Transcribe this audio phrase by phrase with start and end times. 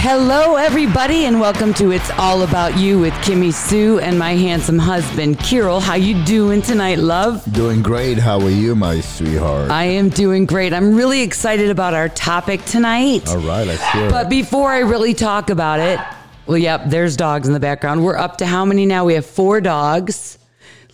[0.00, 4.78] Hello, everybody, and welcome to It's All About You with Kimmy Sue and my handsome
[4.78, 5.80] husband, Kirill.
[5.80, 7.44] How you doing tonight, love?
[7.52, 8.16] Doing great.
[8.16, 9.72] How are you, my sweetheart?
[9.72, 10.72] I am doing great.
[10.72, 13.28] I'm really excited about our topic tonight.
[13.28, 14.10] All right, let's hear it.
[14.12, 15.98] But before I really talk about it,
[16.46, 18.04] well, yep, there's dogs in the background.
[18.04, 19.04] We're up to how many now?
[19.04, 20.38] We have four dogs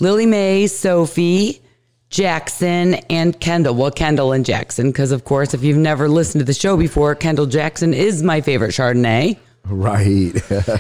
[0.01, 1.61] Lily Mae, Sophie,
[2.15, 3.75] Jackson, and Kendall.
[3.75, 7.17] Well, Kendall and Jackson, because of course, if you've never listened to the show before,
[7.17, 9.37] Kendall Jackson is my favorite Chardonnay.
[9.65, 10.33] Right.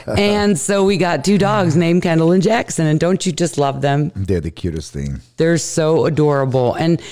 [0.16, 2.86] and so we got two dogs named Kendall and Jackson.
[2.86, 4.12] And don't you just love them?
[4.14, 5.23] They're the cutest thing.
[5.36, 6.74] They're so adorable.
[6.74, 7.02] And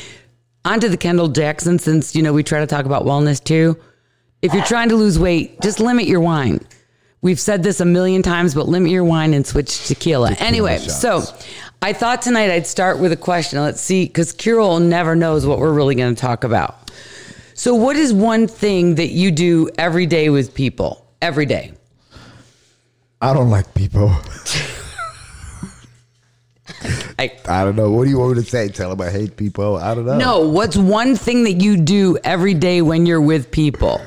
[0.64, 3.76] onto the Kendall Jackson, since, you know, we try to talk about wellness too.
[4.40, 6.60] If you're trying to lose weight, just limit your wine.
[7.22, 10.32] We've said this a million times, but limit your wine and switch to tequila.
[10.38, 11.00] anyway, shots.
[11.00, 11.22] so
[11.84, 13.60] I thought tonight I'd start with a question.
[13.60, 16.92] Let's see, because Kirill never knows what we're really going to talk about.
[17.54, 21.04] So, what is one thing that you do every day with people?
[21.20, 21.72] Every day.
[23.20, 24.14] I don't like people.
[27.18, 27.90] I, I don't know.
[27.90, 28.68] What do you want me to say?
[28.68, 29.76] Tell them I hate people?
[29.76, 30.18] I don't know.
[30.18, 34.00] no, what's one thing that you do every day when you're with people?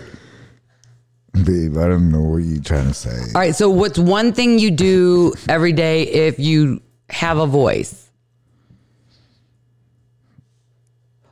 [1.33, 3.17] Babe, I don't know what you're trying to say.
[3.35, 3.53] All right.
[3.53, 8.09] So, what's one thing you do every day if you have a voice?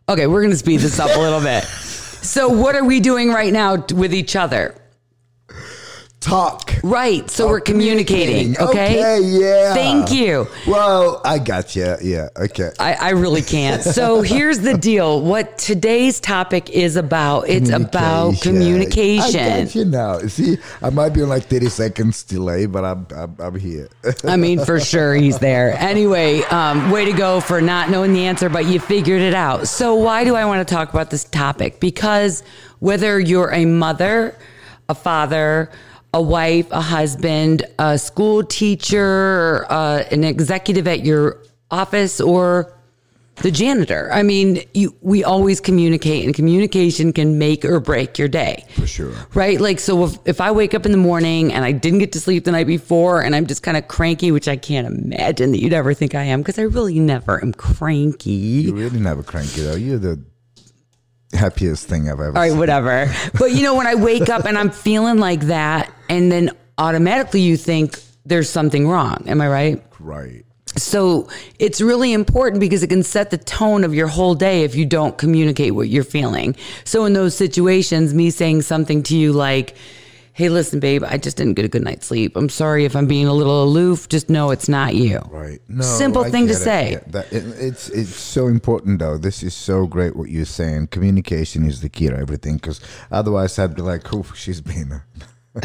[0.10, 1.64] Okay, we're going to speed this up a little bit.
[1.64, 4.76] So, what are we doing right now with each other?
[6.24, 6.74] Talk.
[6.84, 7.30] Right.
[7.30, 8.54] So, we're communicating.
[8.54, 8.68] communicating.
[8.70, 9.00] Okay.
[9.00, 9.74] Okay, yeah.
[9.74, 10.48] Thank you.
[10.66, 11.96] Well, I got you.
[12.02, 12.72] Yeah, okay.
[12.80, 13.82] I, I really can't.
[13.82, 15.22] So here's the deal.
[15.22, 19.66] What today's topic is about, it's about I communication.
[19.66, 20.20] got you now.
[20.20, 23.90] See, I might be on like 30 seconds delay, but I'm, I'm, I'm here.
[24.24, 25.74] I mean, for sure he's there.
[25.78, 29.68] Anyway, um, way to go for not knowing the answer, but you figured it out.
[29.68, 31.80] So, why do I want to talk about this topic?
[31.80, 32.44] Because
[32.80, 34.38] whether you're a mother,
[34.90, 35.70] a father,
[36.14, 42.72] a wife, a husband, a school teacher, uh, an executive at your office, or
[43.38, 44.10] the janitor.
[44.14, 48.66] I mean, you, we always communicate, and communication can make or break your day.
[48.76, 49.14] For sure.
[49.34, 49.60] Right?
[49.60, 52.20] Like, so if, if I wake up in the morning and I didn't get to
[52.20, 55.62] sleep the night before and I'm just kind of cranky, which I can't imagine that
[55.62, 58.32] you'd ever think I am because I really never am cranky.
[58.32, 59.76] You really never cranky though.
[59.76, 60.24] You're the
[61.34, 62.60] happiest thing I've ever All right, seen.
[62.60, 63.12] whatever.
[63.40, 67.42] But you know, when I wake up and I'm feeling like that, and then automatically
[67.42, 69.24] you think there's something wrong.
[69.28, 69.84] Am I right?
[70.00, 70.46] Right.
[70.76, 71.28] So
[71.60, 74.86] it's really important because it can set the tone of your whole day if you
[74.86, 76.56] don't communicate what you're feeling.
[76.84, 79.76] So in those situations, me saying something to you like,
[80.36, 82.36] Hey, listen, babe, I just didn't get a good night's sleep.
[82.36, 84.10] I'm sorry if I'm being a little aloof.
[84.10, 85.20] Just know it's not you.
[85.30, 85.60] Right.
[85.68, 85.84] No.
[85.84, 86.58] Simple I thing to it.
[86.58, 86.92] say.
[86.94, 89.20] Yeah, that, it, it's it's so important though.
[89.20, 90.88] This is so great what you're saying.
[90.88, 92.56] Communication is the key to everything.
[92.56, 95.02] Because otherwise, I'd be like, "Oh, she's been."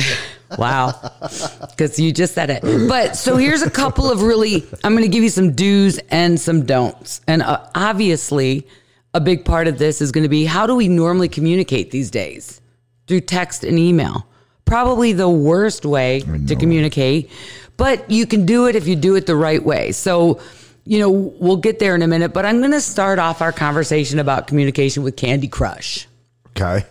[0.58, 0.94] Wow.
[1.60, 2.62] Because you just said it.
[2.88, 6.40] But so here's a couple of really, I'm going to give you some do's and
[6.40, 7.20] some don'ts.
[7.28, 8.66] And uh, obviously,
[9.14, 12.10] a big part of this is going to be how do we normally communicate these
[12.10, 12.60] days?
[13.06, 14.27] Through text and email.
[14.68, 17.30] Probably the worst way to communicate,
[17.78, 19.92] but you can do it if you do it the right way.
[19.92, 20.40] So,
[20.84, 23.50] you know, we'll get there in a minute, but I'm going to start off our
[23.50, 26.06] conversation about communication with Candy Crush.
[26.50, 26.84] Okay.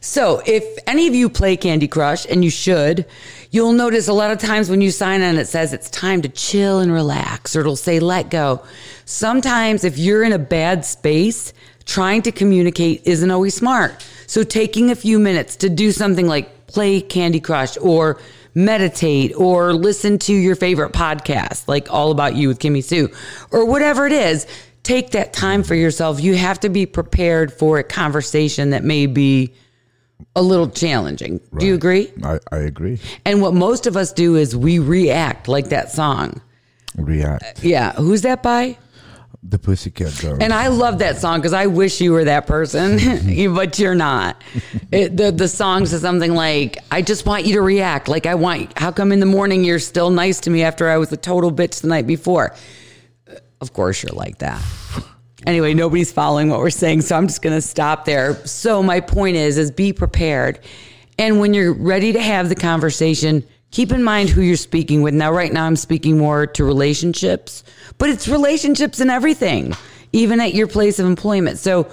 [0.00, 3.06] So, if any of you play Candy Crush, and you should,
[3.50, 6.28] you'll notice a lot of times when you sign on, it says it's time to
[6.28, 8.62] chill and relax, or it'll say let go.
[9.04, 11.52] Sometimes, if you're in a bad space,
[11.84, 14.06] trying to communicate isn't always smart.
[14.26, 18.18] So, taking a few minutes to do something like play Candy Crush or
[18.54, 23.10] meditate or listen to your favorite podcast, like All About You with Kimmy Sue,
[23.50, 24.46] or whatever it is,
[24.82, 26.20] take that time for yourself.
[26.20, 29.54] You have to be prepared for a conversation that may be
[30.36, 31.40] a little challenging.
[31.58, 32.12] Do you agree?
[32.22, 32.98] I, I agree.
[33.24, 36.40] And what most of us do is we react like that song.
[36.96, 37.64] React.
[37.64, 37.92] Yeah.
[37.92, 38.78] Who's that by?
[39.44, 40.38] The Pussycat Dolls.
[40.40, 42.98] And I love that song because I wish you were that person,
[43.54, 44.40] but you're not.
[44.92, 48.06] It, the the song says something like, "I just want you to react.
[48.06, 48.78] Like I want.
[48.78, 51.50] How come in the morning you're still nice to me after I was a total
[51.50, 52.54] bitch the night before?"
[53.60, 54.60] Of course you're like that.
[55.46, 58.34] Anyway, nobody's following what we're saying, so I'm just going to stop there.
[58.46, 60.60] So my point is, is be prepared,
[61.18, 65.14] and when you're ready to have the conversation, keep in mind who you're speaking with.
[65.14, 67.64] Now, right now, I'm speaking more to relationships,
[67.98, 69.74] but it's relationships and everything,
[70.12, 71.58] even at your place of employment.
[71.58, 71.90] So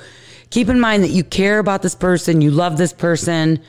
[0.51, 3.59] keep in mind that you care about this person, you love this person.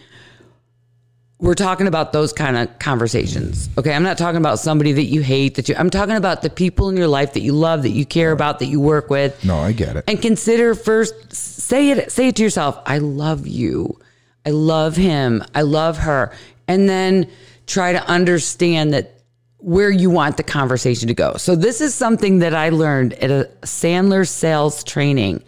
[1.39, 3.71] We're talking about those kind of conversations.
[3.79, 3.95] Okay.
[3.95, 6.91] I'm not talking about somebody that you hate, that you, I'm talking about the people
[6.91, 9.43] in your life that you love, that you care about, that you work with.
[9.43, 10.05] No, I get it.
[10.07, 12.79] And consider first, say it, say it to yourself.
[12.85, 13.99] I love you.
[14.45, 15.43] I love him.
[15.55, 16.31] I love her.
[16.69, 17.27] and then
[17.71, 19.23] try to understand that
[19.59, 21.35] where you want the conversation to go.
[21.37, 25.45] So this is something that I learned at a Sandler sales training.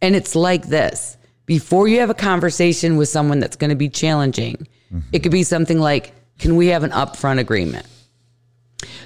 [0.00, 1.16] And it's like this.
[1.46, 4.66] Before you have a conversation with someone that's going to be challenging,
[5.12, 7.86] it could be something like, "Can we have an upfront agreement?"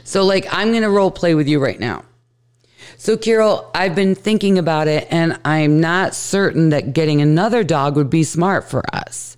[0.05, 2.05] So like I'm going to role play with you right now.
[2.99, 7.95] So, Carol, I've been thinking about it and I'm not certain that getting another dog
[7.97, 9.36] would be smart for us.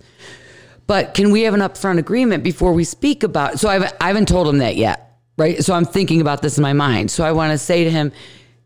[0.89, 3.57] But can we have an upfront agreement before we speak about It?
[3.59, 5.63] So, I've, I haven't told him that yet, right?
[5.63, 7.11] So, I'm thinking about this in my mind.
[7.11, 8.11] So, I want to say to him,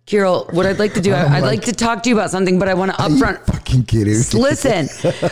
[0.06, 2.60] Carol, what I'd like to do, I, I'd like to talk to you about something,
[2.60, 3.46] but I want to upfront.
[3.46, 4.14] Fucking kidding.
[4.40, 4.88] Listen,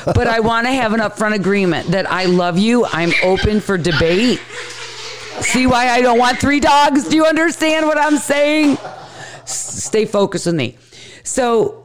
[0.05, 2.85] but I want to have an upfront agreement that I love you.
[2.85, 4.39] I'm open for debate.
[5.39, 7.07] See why I don't want three dogs?
[7.07, 8.77] Do you understand what I'm saying?
[9.43, 10.77] S- Stay focused on me.
[11.23, 11.80] So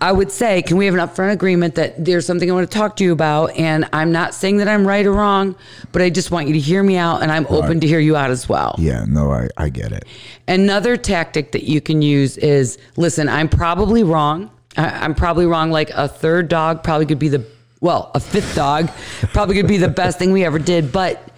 [0.00, 2.78] I would say, can we have an upfront agreement that there's something I want to
[2.78, 3.56] talk to you about?
[3.56, 5.56] And I'm not saying that I'm right or wrong,
[5.92, 8.16] but I just want you to hear me out and I'm open to hear you
[8.16, 8.74] out as well.
[8.78, 10.04] Yeah, no, I, I get it.
[10.46, 14.50] Another tactic that you can use is listen, I'm probably wrong.
[14.76, 15.70] I, I'm probably wrong.
[15.70, 17.46] Like a third dog probably could be the,
[17.80, 18.90] well, a fifth dog
[19.32, 20.92] probably could be the best thing we ever did.
[20.92, 21.30] But,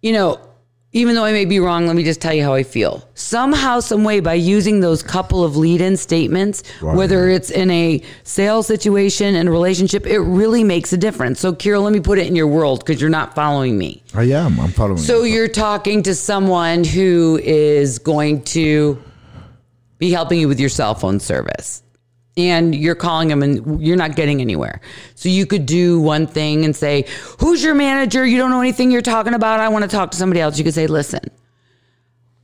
[0.00, 0.40] you know,
[0.94, 3.02] even though I may be wrong, let me just tell you how I feel.
[3.14, 6.94] Somehow, some way, by using those couple of lead-in statements, Right.
[6.94, 11.40] whether it's in a sales situation and a relationship, it really makes a difference.
[11.40, 14.02] So, Kira, let me put it in your world because you're not following me.
[14.14, 14.60] I am.
[14.60, 14.98] I'm following.
[14.98, 15.34] So you.
[15.34, 19.02] you're talking to someone who is going to
[19.98, 21.81] be helping you with your cell phone service.
[22.36, 24.80] And you're calling them and you're not getting anywhere.
[25.14, 27.06] So you could do one thing and say,
[27.40, 28.24] Who's your manager?
[28.24, 29.60] You don't know anything you're talking about.
[29.60, 30.56] I want to talk to somebody else.
[30.56, 31.20] You could say, Listen,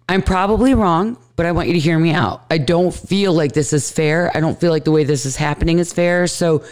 [0.08, 2.44] I'm probably wrong, but I want you to hear me out.
[2.50, 4.30] I don't feel like this is fair.
[4.34, 6.26] I don't feel like the way this is happening is fair.
[6.26, 6.64] So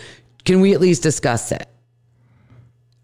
[0.44, 1.66] can we at least discuss it?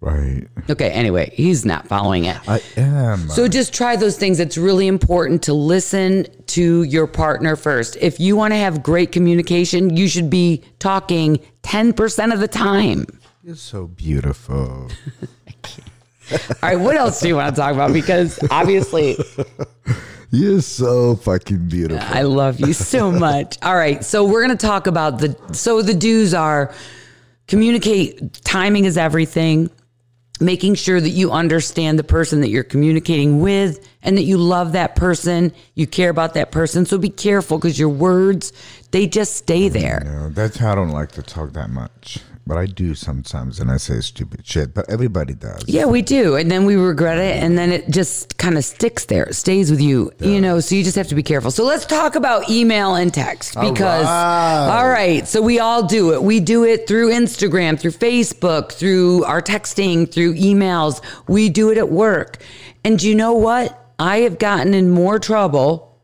[0.03, 0.47] Right.
[0.69, 2.37] Okay, anyway, he's not following it.
[2.49, 3.29] I am.
[3.29, 4.41] So just try those things.
[4.41, 7.97] It's really important to listen to your partner first.
[8.01, 13.07] If you want to have great communication, you should be talking 10% of the time.
[13.43, 14.89] You're so beautiful.
[16.33, 17.93] All right, what else do you want to talk about?
[17.93, 19.17] Because obviously,
[20.35, 22.09] You're so fucking beautiful.
[22.09, 23.59] I love you so much.
[23.61, 26.73] All right, so we're going to talk about the so the do's are
[27.49, 29.71] communicate timing is everything.
[30.43, 34.73] Making sure that you understand the person that you're communicating with and that you love
[34.73, 36.85] that person, you care about that person.
[36.85, 38.53] So be careful because your words,
[38.91, 40.03] they just stay mm, there.
[40.05, 42.19] You that's how I don't like to talk that much.
[42.45, 44.75] But I do sometimes, and I say stupid shit.
[44.75, 45.65] But everybody does.
[45.69, 46.35] Yeah, we do.
[46.35, 47.43] And then we regret it.
[47.43, 49.25] And then it just kind of sticks there.
[49.27, 51.53] It stays with you, you know, so you just have to be careful.
[51.53, 54.69] So let's talk about email and text because, right.
[54.69, 55.27] all right.
[55.29, 56.23] So we all do it.
[56.23, 61.01] We do it through Instagram, through Facebook, through our texting, through emails.
[61.29, 62.39] We do it at work.
[62.85, 63.79] And you know what?
[64.01, 66.01] I have gotten in more trouble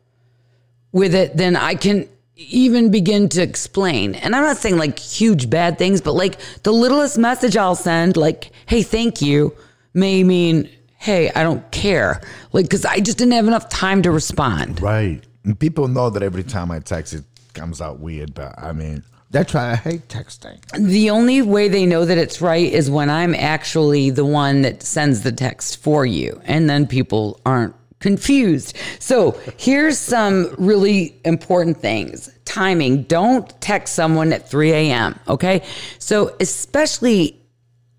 [0.93, 2.07] with it than I can
[2.39, 4.15] even begin to explain.
[4.15, 8.15] And I'm not saying like huge bad things, but like the littlest message I'll send,
[8.15, 9.53] like, hey, thank you,
[9.93, 12.21] may mean, hey, I don't care.
[12.53, 14.81] Like, because I just didn't have enough time to respond.
[14.81, 15.21] Right.
[15.43, 18.33] And people know that every time I text, it comes out weird.
[18.33, 20.59] But I mean, that's why I hate texting.
[20.71, 24.81] The only way they know that it's right is when I'm actually the one that
[24.81, 26.41] sends the text for you.
[26.45, 28.77] And then people aren't confused.
[28.99, 33.03] So here's some really important things timing.
[33.03, 35.19] Don't text someone at 3 a.m.
[35.27, 35.61] Okay.
[35.99, 37.39] So, especially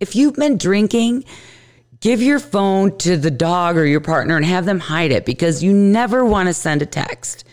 [0.00, 1.24] if you've been drinking,
[2.00, 5.62] give your phone to the dog or your partner and have them hide it because
[5.62, 7.44] you never want to send a text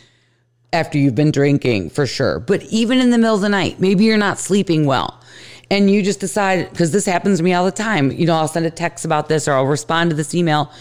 [0.74, 2.39] after you've been drinking for sure.
[2.39, 5.22] But even in the middle of the night, maybe you're not sleeping well
[5.70, 8.48] and you just decide, because this happens to me all the time, you know, I'll
[8.48, 10.72] send a text about this or I'll respond to this email.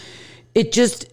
[0.54, 1.06] It just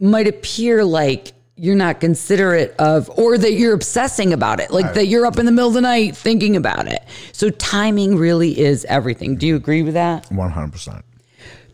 [0.00, 5.06] might appear like you're not considerate of, or that you're obsessing about it, like that
[5.06, 7.02] you're up in the middle of the night thinking about it.
[7.32, 9.36] So timing really is everything.
[9.36, 10.28] Do you agree with that?
[10.28, 11.02] 100%.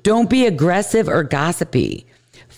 [0.04, 2.06] Don't be aggressive or gossipy.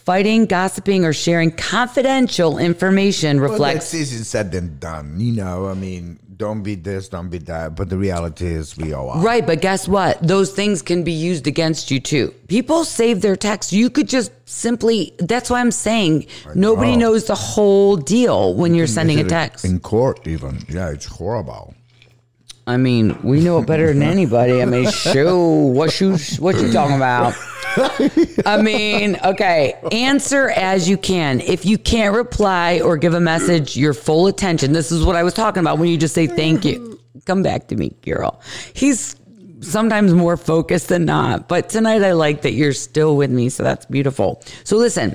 [0.04, 3.60] Fighting, gossiping, or sharing confidential information reflects.
[3.60, 5.18] Well, that's easier said than done.
[5.18, 7.74] You know, I mean, don't be this, don't be that.
[7.74, 9.22] But the reality is, we all are.
[9.22, 10.20] Right, but guess what?
[10.20, 12.34] Those things can be used against you too.
[12.48, 13.72] People save their texts.
[13.72, 17.12] You could just simply, that's why I'm saying nobody know.
[17.12, 19.64] knows the whole deal when you're sending a text.
[19.64, 20.58] In court, even.
[20.68, 21.74] Yeah, it's horrible.
[22.66, 24.60] I mean, we know it better than anybody.
[24.60, 27.34] I mean, shoo, what you, what you talking about?
[28.46, 31.40] I mean, okay, answer as you can.
[31.40, 35.22] If you can't reply or give a message your full attention, this is what I
[35.22, 37.00] was talking about when you just say thank you.
[37.26, 38.40] Come back to me, girl.
[38.74, 39.16] He's
[39.60, 41.48] sometimes more focused than not.
[41.48, 43.48] But tonight I like that you're still with me.
[43.48, 44.42] So that's beautiful.
[44.64, 45.14] So listen,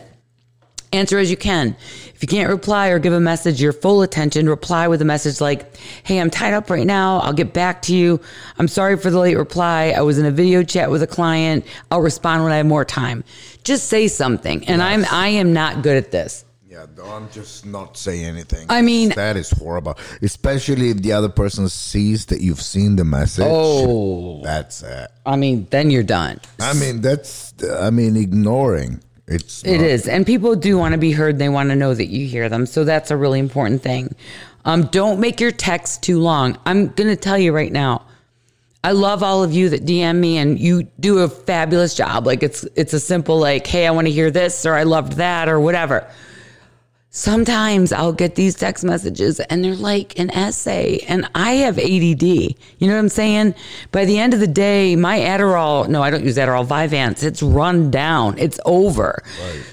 [0.91, 1.75] answer as you can.
[2.13, 5.39] If you can't reply or give a message your full attention, reply with a message
[5.41, 7.19] like, Hey, I'm tied up right now.
[7.19, 8.19] I'll get back to you.
[8.58, 9.93] I'm sorry for the late reply.
[9.96, 11.65] I was in a video chat with a client.
[11.91, 13.24] I'll respond when I have more time.
[13.63, 14.67] Just say something.
[14.67, 16.46] And I'm, I am not good at this.
[16.67, 18.67] Yeah, don't just not say anything.
[18.69, 19.98] I mean- that is horrible.
[20.22, 23.46] Especially if the other person sees that you've seen the message.
[23.48, 24.41] Oh.
[24.43, 25.10] that's it.
[25.25, 26.39] I mean, then you're done.
[26.60, 27.53] I mean, that's.
[27.74, 29.01] I mean, ignoring.
[29.29, 29.63] It's.
[29.63, 30.07] It not- is.
[30.07, 31.39] And people do want to be heard.
[31.39, 32.65] They want to know that you hear them.
[32.65, 34.15] So that's a really important thing.
[34.65, 36.57] Um, don't make your text too long.
[36.65, 38.03] I'm going to tell you right now.
[38.83, 42.25] I love all of you that DM me and you do a fabulous job.
[42.25, 45.13] Like it's it's a simple like, hey, I want to hear this or I loved
[45.13, 46.07] that or whatever.
[47.12, 52.22] Sometimes I'll get these text messages and they're like an essay and I have ADD.
[52.22, 53.56] You know what I'm saying?
[53.92, 57.42] By the end of the day, my Adderall, no, I don't use Adderall, Vyvanse, it's
[57.42, 58.38] run down.
[58.38, 59.24] It's over.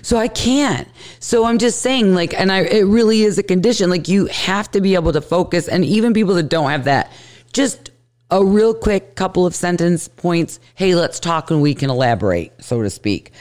[0.01, 0.89] So I can't.
[1.21, 3.91] So I'm just saying like, and I, it really is a condition.
[3.91, 7.13] Like you have to be able to focus and even people that don't have that,
[7.53, 7.91] just
[8.31, 10.59] a real quick couple of sentence points.
[10.75, 13.33] Hey, let's talk and we can elaborate, so to speak.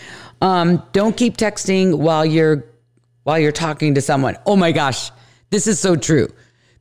[0.41, 2.65] Um, don't keep texting while you're
[3.25, 4.37] while you're talking to someone.
[4.45, 5.11] Oh my gosh,
[5.49, 6.31] this is so true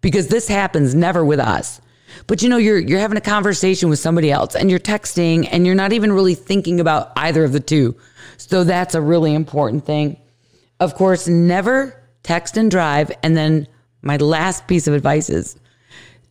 [0.02, 1.80] because this happens never with us.
[2.26, 5.66] But you know, you're you're having a conversation with somebody else and you're texting and
[5.66, 7.96] you're not even really thinking about either of the two.
[8.36, 10.18] So that's a really important thing.
[10.80, 13.10] Of course, never text and drive.
[13.22, 13.66] And then
[14.02, 15.56] my last piece of advice is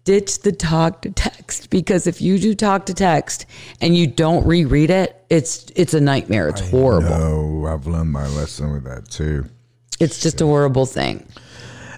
[0.03, 3.48] ditch the talk to text because if you do talk to text
[3.82, 6.50] and you don't reread it, it's it's a nightmare.
[6.50, 7.10] It's horrible.
[7.10, 9.46] No, I've learned my lesson with that too.
[10.00, 11.26] It's just a horrible thing.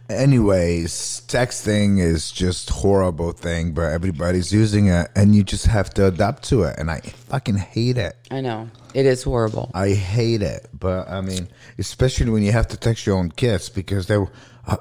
[0.08, 6.08] Anyways, texting is just horrible thing, but everybody's using it, and you just have to
[6.08, 6.76] adapt to it.
[6.78, 8.16] And I fucking hate it.
[8.30, 8.70] I know.
[8.94, 9.72] It is horrible.
[9.74, 11.48] I hate it, but I mean,
[11.80, 14.18] especially when you have to text your own kids because they.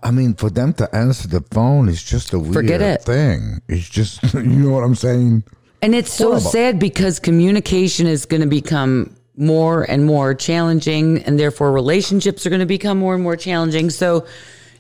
[0.03, 3.03] I mean, for them to answer the phone is just a weird Forget it.
[3.03, 3.61] thing.
[3.69, 5.45] It's just, you know what I'm saying?
[5.83, 11.39] And it's so sad because communication is going to become more and more challenging, and
[11.39, 13.91] therefore relationships are going to become more and more challenging.
[13.91, 14.27] So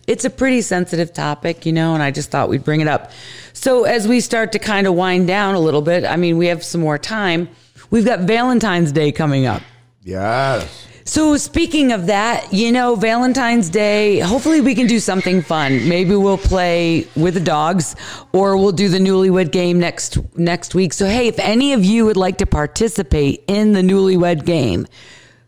[0.06, 3.10] it's a pretty sensitive topic, you know, and I just thought we'd bring it up.
[3.52, 6.46] So as we start to kind of wind down a little bit, I mean, we
[6.46, 7.48] have some more time.
[7.90, 9.62] We've got Valentine's Day coming up.
[10.02, 10.86] Yes.
[11.06, 15.86] So speaking of that, you know, Valentine's Day, hopefully we can do something fun.
[15.86, 17.94] Maybe we'll play with the dogs
[18.32, 20.94] or we'll do the newlywed game next next week.
[20.94, 24.86] So hey, if any of you would like to participate in the newlywed game,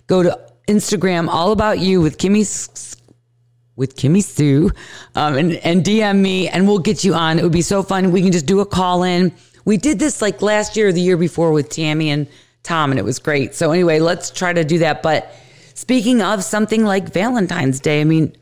[0.07, 2.45] go to Instagram all about you with Kimmy
[3.77, 4.71] with Kimmy Sue
[5.15, 7.39] um, and, and DM me and we'll get you on.
[7.39, 8.13] It would be so fun.
[8.13, 9.33] We can just do a call in.
[9.65, 12.27] We did this like last year or the year before with Tammy and
[12.63, 13.55] Tom and it was great.
[13.55, 15.03] So anyway, let's try to do that.
[15.03, 15.35] But
[15.77, 18.35] speaking of something like Valentine's Day, I mean,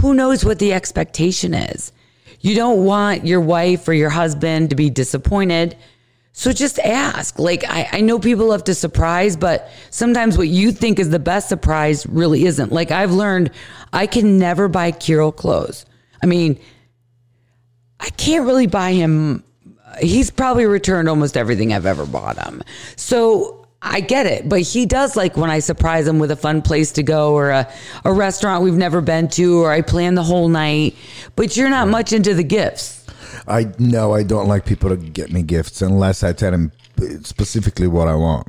[0.00, 1.92] who knows what the expectation is?
[2.40, 5.76] You don't want your wife or your husband to be disappointed.
[6.32, 7.38] So just ask.
[7.38, 11.18] Like, I, I know people love to surprise, but sometimes what you think is the
[11.18, 12.72] best surprise really isn't.
[12.72, 13.50] Like, I've learned
[13.92, 15.86] I can never buy Kirill clothes.
[16.22, 16.58] I mean,
[18.00, 19.44] I can't really buy him.
[20.00, 22.62] He's probably returned almost everything I've ever bought him.
[22.96, 26.62] So I get it, but he does like when I surprise him with a fun
[26.62, 27.70] place to go or a,
[28.04, 30.96] a restaurant we've never been to or I plan the whole night.
[31.36, 33.06] But you're not much into the gifts.
[33.46, 36.72] I no, I don't like people to get me gifts unless I tell them
[37.22, 38.48] specifically what I want.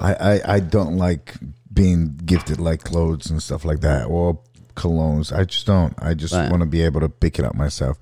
[0.00, 1.34] I, I, I don't like
[1.72, 4.38] being gifted like clothes and stuff like that or
[4.76, 5.36] colognes.
[5.36, 5.92] I just don't.
[5.98, 6.48] I just Right.
[6.50, 7.98] want to be able to pick it up myself.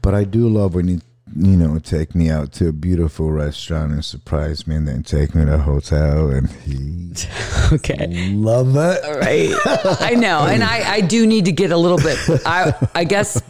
[0.00, 1.00] But I do love when you
[1.36, 5.34] you know take me out to a beautiful restaurant and surprise me and then take
[5.34, 7.12] me to a hotel and he
[7.72, 8.30] Okay.
[8.32, 9.00] love it.
[9.20, 9.54] Right.
[10.00, 10.46] I know.
[10.46, 13.40] And I, I do need to get a little bit, I, I guess,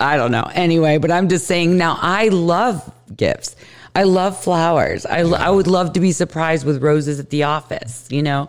[0.00, 0.48] I don't know.
[0.54, 3.56] Anyway, but I'm just saying now I love gifts.
[3.94, 5.04] I love flowers.
[5.06, 8.48] I, lo- I would love to be surprised with roses at the office, you know?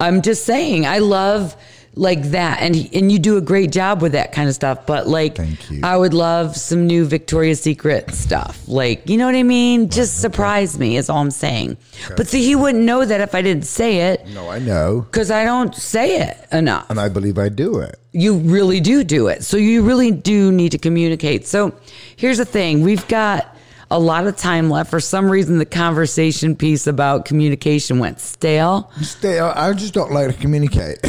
[0.00, 1.54] I'm just saying, I love
[1.94, 2.60] like that.
[2.60, 4.86] And, and you do a great job with that kind of stuff.
[4.86, 5.38] But like.
[5.82, 8.60] I would love some new Victoria's Secret stuff.
[8.68, 9.88] Like, you know what I mean?
[9.88, 11.76] Just surprise me is all I'm saying.
[12.16, 15.00] But see, he wouldn't know that if I didn't say it No, I know.
[15.00, 16.88] because I don't say it enough.
[16.88, 17.98] And I believe I do it.
[18.12, 19.42] You really do do it.
[19.44, 21.46] So you really do need to communicate.
[21.46, 21.74] So
[22.16, 23.56] here's the thing we've got
[23.90, 24.90] a lot of time left.
[24.90, 28.90] For some reason, the conversation piece about communication went stale.
[29.02, 30.98] Stay, I just don't like to communicate.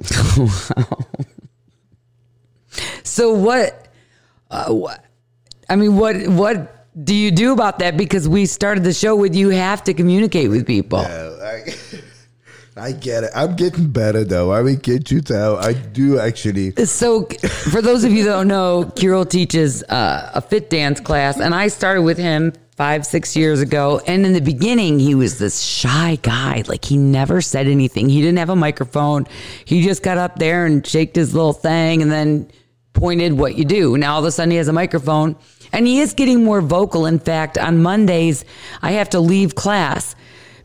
[3.10, 3.88] So what?
[4.50, 5.04] Uh, what
[5.68, 7.96] I mean, what what do you do about that?
[7.96, 11.00] Because we started the show with you have to communicate with people.
[11.00, 11.74] I,
[12.76, 13.30] I get it.
[13.34, 14.52] I'm getting better though.
[14.52, 15.56] I mean, can't you tell?
[15.58, 16.70] I do actually.
[16.86, 21.38] So, for those of you that don't know, Kirill teaches uh, a fit dance class,
[21.40, 24.00] and I started with him five, six years ago.
[24.06, 26.64] And in the beginning, he was this shy guy.
[26.66, 28.08] Like, he never said anything.
[28.08, 29.26] He didn't have a microphone.
[29.66, 32.50] He just got up there and shaked his little thing and then
[32.94, 33.98] pointed what you do.
[33.98, 35.36] Now, all of a sudden, he has a microphone
[35.74, 37.04] and he is getting more vocal.
[37.04, 38.46] In fact, on Mondays,
[38.80, 40.16] I have to leave class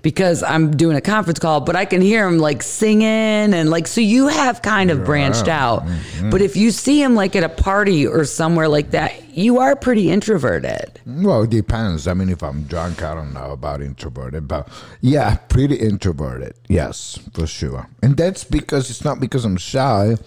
[0.06, 3.08] because I'm doing a conference call, but I can hear him like singing
[3.56, 5.84] and like, so you have kind of branched out.
[5.84, 6.30] Mm-hmm.
[6.30, 9.76] But if you see him like at a party or somewhere like that, you are
[9.76, 11.02] pretty introverted.
[11.08, 12.08] Well, it depends.
[12.08, 14.70] I mean, if I'm drunk, I don't know about introverted, but
[15.02, 16.54] yeah, pretty introverted.
[16.70, 17.90] Yes, for sure.
[18.04, 20.18] And that's because it's not because I'm shy,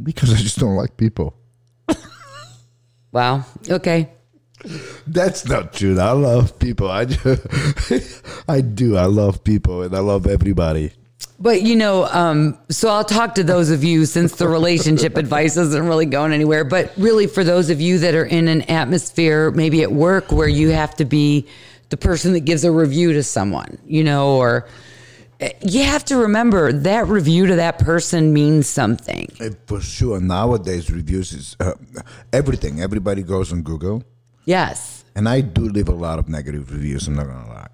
[0.00, 1.34] because I just don't like people.
[3.10, 3.46] Wow.
[3.68, 4.12] Okay.
[5.06, 5.98] That's not true.
[5.98, 6.90] I love people.
[6.90, 7.36] I do.
[8.48, 8.96] I do.
[8.96, 10.92] I love people and I love everybody.
[11.38, 15.56] But you know, um, so I'll talk to those of you since the relationship advice
[15.56, 16.64] isn't really going anywhere.
[16.64, 20.48] But really, for those of you that are in an atmosphere, maybe at work, where
[20.48, 21.46] you have to be
[21.90, 24.66] the person that gives a review to someone, you know, or
[25.40, 29.28] eh, you have to remember that review to that person means something.
[29.40, 30.20] Uh, For sure.
[30.20, 31.72] Nowadays, reviews is uh,
[32.32, 32.80] everything.
[32.80, 34.04] Everybody goes on Google.
[34.44, 35.04] Yes.
[35.14, 37.06] And I do leave a lot of negative reviews.
[37.06, 37.68] I'm not going to lie.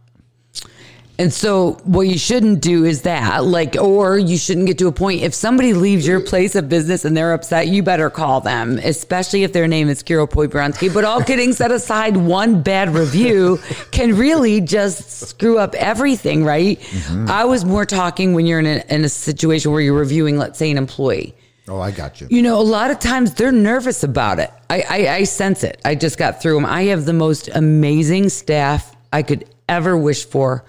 [1.21, 4.93] And so what you shouldn't do is that, like, or you shouldn't get to a
[4.93, 5.21] point.
[5.21, 9.45] If somebody leaves your place of business and they're upset, you better call them, especially
[9.45, 10.93] if their name is Kiro Poibranski.
[10.93, 13.59] But all kidding set aside, one bad review
[13.91, 16.81] can really just screw up everything, right?
[16.81, 17.31] Mm-hmm.
[17.31, 20.59] I was more talking when you're in a, in a situation where you're reviewing, let's
[20.59, 21.35] say, an employee.
[21.71, 22.27] Oh, I got you.
[22.29, 24.51] You know, a lot of times they're nervous about it.
[24.69, 25.81] I, I, I sense it.
[25.85, 26.67] I just got through them.
[26.67, 30.65] I have the most amazing staff I could ever wish for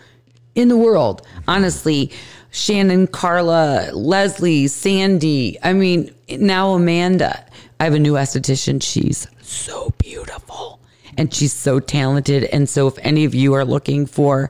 [0.54, 1.26] in the world.
[1.48, 2.12] Honestly,
[2.52, 5.58] Shannon, Carla, Leslie, Sandy.
[5.64, 7.46] I mean, now Amanda.
[7.80, 8.84] I have a new esthetician.
[8.84, 10.81] She's so beautiful
[11.22, 12.46] and she's so talented.
[12.46, 14.50] And so, if any of you are looking for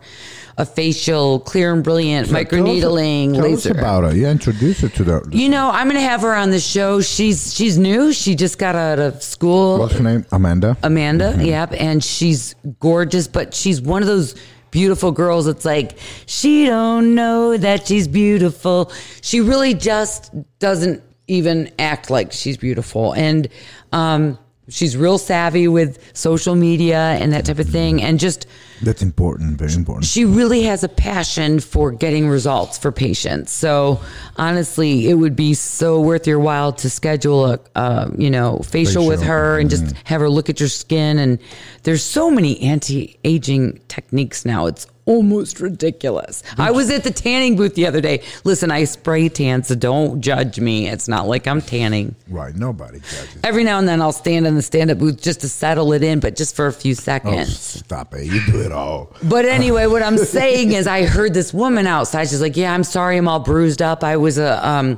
[0.58, 3.70] a facial, clear and brilliant, microneedling, tell us, laser.
[3.70, 4.16] Tell us about her.
[4.16, 5.30] Yeah, introduce her to the.
[5.32, 7.02] You know, I'm gonna have her on the show.
[7.02, 8.14] She's she's new.
[8.14, 9.80] She just got out of school.
[9.80, 10.26] What's her name?
[10.32, 10.78] Amanda.
[10.82, 14.36] Amanda, yep, and she's gorgeous, but she's one of those
[14.72, 15.48] beautiful girls.
[15.48, 18.94] It's like she don't know that she's beautiful.
[19.22, 23.50] She really just doesn't even act like she's beautiful, and
[23.92, 24.38] um,
[24.72, 28.48] she's real savvy with social media and that type of thing, and just
[28.82, 29.58] That's important.
[29.58, 30.06] Very important.
[30.06, 33.52] she really has a passion for getting results for patients.
[33.52, 34.00] So
[34.38, 39.06] honestly, it would be so worth your while to schedule a, uh, you know, facial,
[39.08, 41.20] with her and just have her look at your skin.
[41.20, 41.40] And
[41.84, 44.68] there's so many anti-aging techniques now.
[44.68, 46.44] It's almost ridiculous.
[46.58, 48.24] I was at the tanning booth the other day.
[48.44, 50.88] Listen, I spray tan, so don't judge me.
[50.88, 52.16] It's not like I'm tanning.
[52.30, 52.56] Right.
[52.56, 53.38] Nobody judges.
[53.44, 56.20] Every now and then I'll stand in the stand-up booth just to settle it in,
[56.20, 57.58] but just for a few Oh, seconds.
[57.60, 58.26] stop it.
[58.26, 59.12] You do it all.
[59.24, 62.30] But anyway, what I'm saying is, I heard this woman outside.
[62.30, 64.04] She's like, "Yeah, I'm sorry, I'm all bruised up.
[64.04, 64.98] I was a um,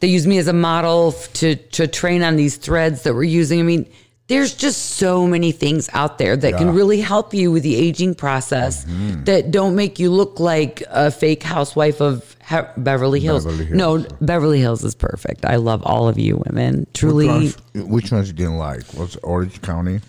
[0.00, 3.60] they used me as a model to to train on these threads that we're using.
[3.60, 3.86] I mean,
[4.32, 8.14] there's just so many things out there that can really help you with the aging
[8.14, 9.24] process mm-hmm.
[9.24, 13.44] that don't make you look like a fake housewife of He- Beverly Hills.
[13.44, 13.76] Beverly Hills.
[13.76, 15.44] No, Beverly Hills is perfect.
[15.44, 16.86] I love all of you women.
[16.94, 18.84] Truly, Which ones, which ones you didn't like?
[18.94, 20.00] What's Orange County?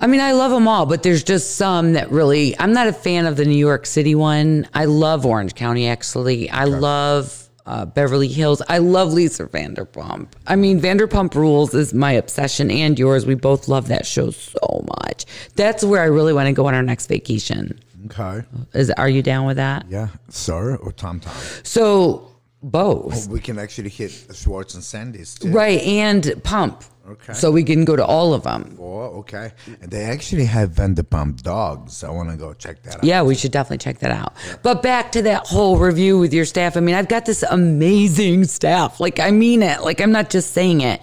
[0.00, 2.58] I mean, I love them all, but there's just some that really.
[2.58, 4.66] I'm not a fan of the New York City one.
[4.74, 6.50] I love Orange County, actually.
[6.50, 8.60] I love uh, Beverly Hills.
[8.68, 10.28] I love Lisa Vanderpump.
[10.46, 13.26] I mean, Vanderpump Rules is my obsession and yours.
[13.26, 15.24] We both love that show so much.
[15.56, 17.80] That's where I really want to go on our next vacation.
[18.06, 18.46] Okay.
[18.74, 19.86] Is are you down with that?
[19.88, 20.08] Yeah.
[20.28, 21.34] SUR or Tom Tom?
[21.62, 22.30] So
[22.62, 25.50] both, We can actually hit Schwartz and Sandy's too.
[25.50, 25.80] right?
[25.82, 26.82] And Pump.
[27.06, 27.34] Okay.
[27.34, 28.78] So we can go to all of them.
[28.80, 29.52] Oh, okay.
[29.82, 32.02] And they actually have Vanderpump dogs.
[32.02, 33.04] I want to go check that out.
[33.04, 34.34] Yeah, we should definitely check that out.
[34.62, 36.76] But back to that whole review with your staff.
[36.76, 39.00] I mean, I've got this amazing staff.
[39.00, 39.82] Like, I mean it.
[39.82, 41.02] Like, I'm not just saying it.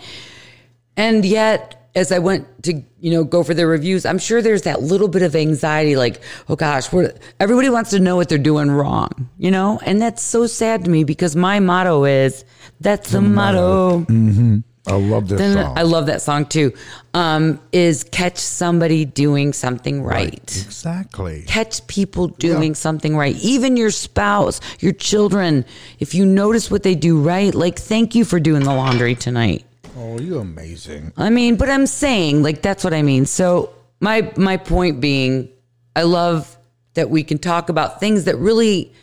[0.97, 4.63] And yet, as I went to, you know, go for the reviews, I'm sure there's
[4.63, 8.37] that little bit of anxiety like, oh gosh, what, everybody wants to know what they're
[8.37, 9.79] doing wrong, you know?
[9.83, 12.45] And that's so sad to me because my motto is
[12.79, 13.99] that's the, motto.
[13.99, 14.59] Mm-hmm.
[14.87, 15.77] I love this Then song.
[15.77, 16.73] I love that song too.
[17.13, 21.43] Um, is catch somebody doing something right Exactly.
[21.47, 23.35] catch people doing something right.
[23.37, 25.65] Even your spouse, your children,
[25.99, 29.65] if you notice what they do right, like thank you for doing the laundry tonight.
[29.97, 31.13] Oh, you're amazing.
[31.15, 33.25] I mean, but I'm saying like that's what I mean.
[33.27, 35.49] So my my point being,
[35.95, 36.57] I love
[36.95, 38.93] that we can talk about things that really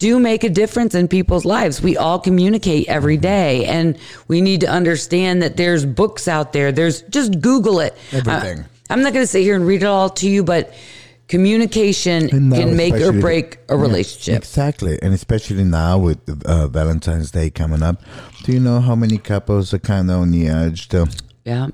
[0.00, 1.80] do make a difference in people's lives.
[1.80, 3.96] We all communicate every day and
[4.28, 6.72] we need to understand that there's books out there.
[6.72, 7.96] There's just Google it.
[8.10, 8.60] Everything.
[8.60, 10.74] Uh, I'm not going to sit here and read it all to you, but
[11.28, 14.36] communication can make or break a Yeah, relationship.
[14.42, 18.02] exactly, and especially now with uh, Valentine's Day coming up.
[18.42, 21.06] Do you know how many couples are kind of on the edge to
[21.44, 21.68] Yeah.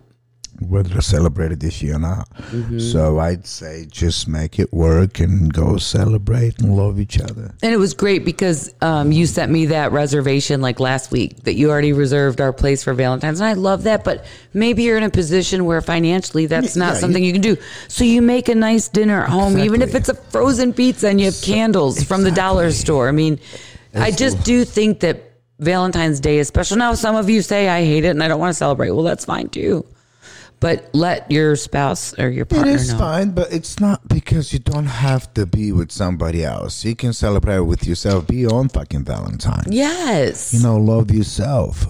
[0.60, 2.28] Whether to celebrate it this year or not?
[2.34, 2.78] Mm-hmm.
[2.78, 7.54] So I'd say just make it work and go celebrate and love each other.
[7.62, 11.54] And it was great because um, you sent me that reservation like last week that
[11.54, 13.40] you already reserved our place for Valentine's.
[13.40, 14.04] And I love that.
[14.04, 17.42] But maybe you're in a position where financially that's Yeah, not yeah, something you, can
[17.42, 17.56] do.
[17.88, 21.20] So you make a nice dinner at home, even if it's a frozen pizza and
[21.20, 23.08] you have candles from the dollar store.
[23.08, 23.38] I mean,
[23.94, 25.22] I just do think that
[25.58, 26.76] Valentine's Day is special.
[26.76, 28.90] Now, some of you say, I hate it and I don't want to celebrate.
[28.90, 29.86] Well, that's fine too.
[30.58, 32.98] But let your spouse or your partner is know.
[32.98, 36.84] fine, but it's not because you don't have to be with somebody else.
[36.84, 38.26] You can celebrate with yourself.
[38.26, 39.64] Be on fucking Valentine.
[39.68, 40.54] Yes.
[40.54, 41.86] you know, love yourself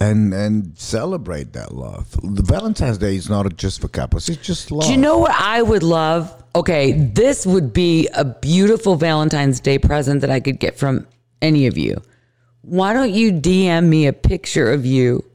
[0.00, 2.16] and and celebrate that love.
[2.22, 4.86] The Valentine's Day is not just for couples; it's just love.
[4.86, 6.34] Do you know what I would love?
[6.56, 11.06] Okay, this would be a beautiful Valentine's Day present that I could get from
[11.40, 12.02] any of you.
[12.62, 15.29] Why don't you DM me a picture of you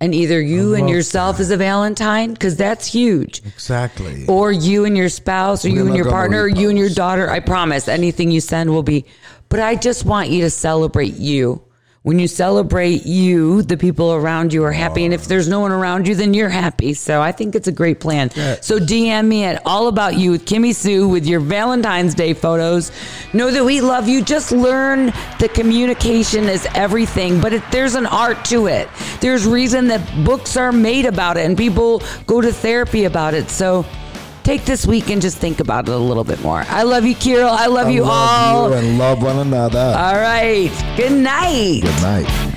[0.00, 4.26] and either you and yourself as a Valentine, because that's huge, exactly?
[4.28, 6.90] or you and your spouse, or We're you and your partner, or you and your
[6.90, 7.30] daughter.
[7.30, 9.06] I promise anything you send will be.
[9.48, 11.63] But I just want you to celebrate you.
[12.04, 15.06] When you celebrate you, the people around you are happy.
[15.06, 16.92] And if there's no one around you, then you're happy.
[16.92, 18.28] So I think it's a great plan.
[18.60, 22.92] So DM me at All About You with Kimmy Sue with your Valentine's Day photos.
[23.32, 24.22] Know that we love you.
[24.22, 25.06] Just learn
[25.38, 28.86] that communication is everything, but it, there's an art to it.
[29.22, 33.48] There's reason that books are made about it and people go to therapy about it.
[33.48, 33.86] So
[34.44, 36.64] take this week and just think about it a little bit more.
[36.68, 37.48] I love you, Kirill.
[37.48, 38.70] I love I you love all.
[38.70, 39.78] you and love one another.
[39.96, 40.70] all right.
[40.96, 41.80] Good night.
[41.82, 42.54] Good night.